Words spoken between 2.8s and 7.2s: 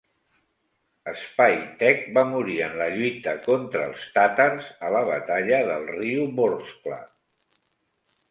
lluita contra els tàtars a la batalla del riu Vorskla.